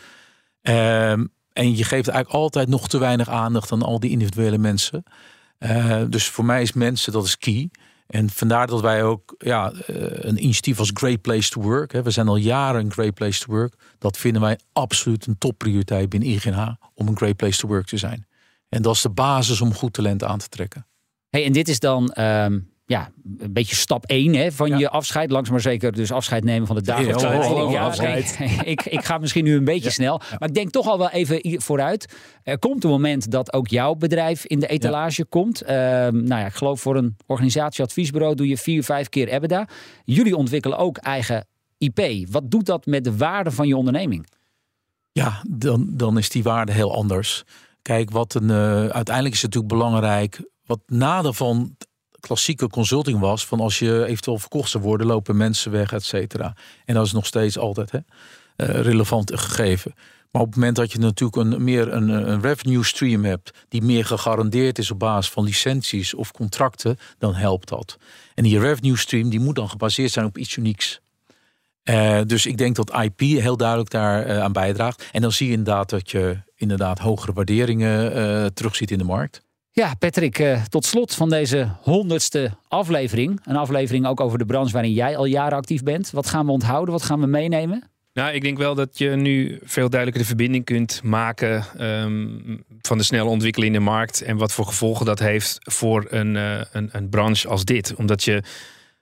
[0.62, 5.02] Um, en je geeft eigenlijk altijd nog te weinig aandacht aan al die individuele mensen.
[6.08, 7.70] dus voor mij is mensen, dat is key.
[8.06, 11.92] En vandaar dat wij ook ja, een initiatief als Great Place to Work.
[11.92, 13.74] Hè, we zijn al jaren een Great Place to Work.
[13.98, 16.68] Dat vinden wij absoluut een topprioriteit binnen IGNH.
[16.94, 18.26] Om een Great Place to Work te zijn.
[18.68, 20.87] En dat is de basis om goed talent aan te trekken.
[21.35, 24.79] Hey, en dit is dan um, ja, een beetje stap 1 hè, van Ja.
[24.79, 25.31] je afscheid.
[25.31, 28.38] Langzaam maar zeker dus afscheid nemen van de dagelijkse Ja, oh, Ja, afscheid.
[28.64, 30.20] ik, ik ga misschien nu een beetje snel.
[30.38, 32.14] Maar ik denk toch al wel even vooruit.
[32.42, 35.62] Er komt een moment dat ook jouw bedrijf in de etalage komt.
[35.62, 35.77] Ehm,
[36.12, 39.68] nou ja, ik geloof voor een organisatieadviesbureau doe je vier, vijf keer EBITDA.
[40.05, 41.47] Jullie ontwikkelen ook eigen
[41.79, 42.29] IP.
[42.31, 44.27] Wat doet dat met de waarde van je onderneming?
[45.12, 47.44] Ja, dan, dan is die waarde heel anders.
[47.83, 50.40] Kijk, wat een, eh, uiteindelijk is het natuurlijk belangrijk.
[50.66, 51.77] Wat nadeel van
[52.20, 56.57] klassieke consulting was, van als je eventueel verkocht zou worden, lopen mensen weg, et cetera.
[56.85, 57.98] En dat is nog steeds altijd hè,
[58.57, 59.94] eh, relevant gegeven.
[60.31, 63.83] Maar op het moment dat je natuurlijk een, meer een, een revenue stream hebt, die
[63.83, 67.98] meer gegarandeerd is op basis van licenties of contracten, dan helpt dat.
[68.35, 71.00] En die revenue stream die moet dan gebaseerd zijn op iets unieks.
[71.83, 75.09] Eh, dus ik denk dat IP heel duidelijk daar eh, aan bijdraagt.
[75.12, 79.43] En dan zie je inderdaad dat je inderdaad hogere waarderingen eh terugziet in de markt.
[79.74, 83.40] Ja, Patrick, eh, tot slot van deze honderdste aflevering.
[83.44, 86.10] Een aflevering ook over de branche waarin jij al jaren actief bent.
[86.10, 86.94] Wat gaan we onthouden?
[86.94, 87.90] Wat gaan we meenemen?
[88.12, 92.98] Nou, ik denk wel dat je nu veel duidelijker de verbinding kunt maken ehm, van
[92.98, 96.60] de snelle ontwikkeling in de markt en wat voor gevolgen dat heeft voor een, eh,
[96.72, 97.94] een, een branche als dit.
[97.94, 98.42] Omdat je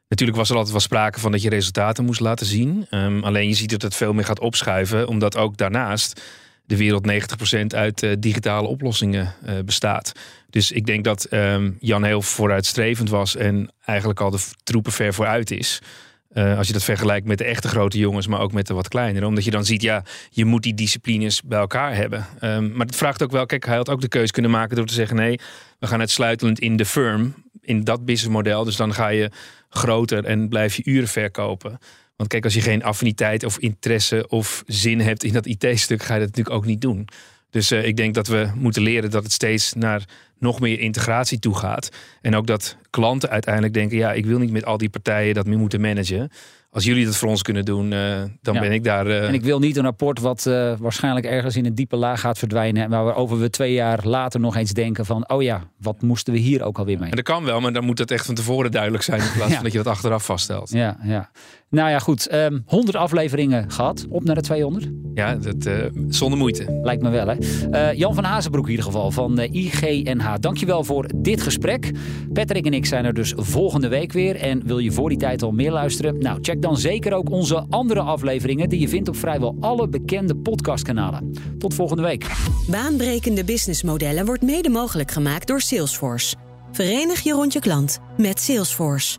[0.08, 2.87] natuurlijk was er altijd wel sprake van dat je resultaten moest laten zien.
[2.90, 6.22] Ehm, alleen je ziet dat het veel meer gaat opschuiven, omdat ook daarnaast
[6.64, 10.12] de wereld 90% uit eh, digitale oplossingen bestaat.
[10.53, 15.15] Dus ik denk dat ehm, Jan heel vooruitstrevend was en eigenlijk al de troepen ver
[15.15, 15.83] vooruit is.
[16.29, 18.88] Eh, als je dat vergelijkt met de echte grote jongens, maar ook met de wat
[18.88, 19.27] kleinere.
[19.27, 22.27] Omdat je dan ziet, ja, je moet die disciplines bij elkaar hebben.
[22.41, 24.87] Ehm, maar het vraagt ook wel, kijk, hij had ook de keuze kunnen maken door
[24.87, 25.41] te zeggen: nee,
[25.79, 28.65] we gaan uitsluitend in de firm, in dat businessmodel.
[28.65, 29.31] Dus dan ga je
[29.69, 31.79] groter en blijf je uren verkopen.
[32.17, 36.15] Want kijk, als je geen affiniteit of interesse of zin hebt in dat IT-stuk, ga
[36.15, 37.09] je dat natuurlijk ook niet doen.
[37.51, 40.05] Dus eh, ik denk dat we moeten leren dat het steeds naar
[40.43, 41.88] nog meer integratie toe gaat.
[42.21, 45.47] En ook dat klanten uiteindelijk denken: ja, ik wil niet met al die partijen dat
[45.47, 46.31] meer moeten managen.
[46.71, 48.61] als jullie dat voor ons kunnen doen, eh, dan Ja.
[48.61, 49.07] ben ik daar.
[49.07, 52.21] eh, En ik wil niet een rapport wat eh, waarschijnlijk ergens in een diepe laag
[52.21, 52.83] gaat verdwijnen.
[52.83, 55.29] En waarover we twee jaar later nog eens denken van...
[55.29, 57.11] oh ja, wat moesten we hier ook alweer mee?
[57.11, 59.21] En dat kan wel, maar dan moet het echt van tevoren duidelijk zijn.
[59.21, 59.55] In plaats Ja.
[59.55, 60.71] van dat je dat achteraf vaststelt.
[60.71, 61.31] Ja, ja.
[61.73, 62.27] Nou ja, goed.
[62.27, 64.06] ehm 100 afleveringen gehad.
[64.08, 64.90] Op naar de 200.
[65.14, 65.75] Ja, dat, eh,
[66.08, 66.81] zonder moeite.
[66.83, 67.37] Lijkt me wel, hè?
[67.70, 70.35] Eh, Jan van Hazenbroek in ieder geval van eh, IGNH.
[70.40, 71.90] Dankjewel voor dit gesprek.
[72.33, 74.37] Patrick en ik zijn er dus volgende week weer.
[74.37, 76.18] En wil je voor die tijd al meer luisteren?
[76.18, 78.68] Nou, check dan zeker ook onze andere afleveringen...
[78.68, 81.33] die je vindt op vrijwel alle bekende podcastkanalen.
[81.58, 82.27] Tot volgende week.
[82.70, 86.37] Baanbrekende businessmodellen wordt mede mogelijk gemaakt door Salesforce.
[86.73, 89.18] Verenig je rond je klant met Salesforce.